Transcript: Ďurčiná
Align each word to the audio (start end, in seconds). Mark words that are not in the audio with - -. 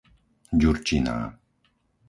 Ďurčiná 0.59 1.17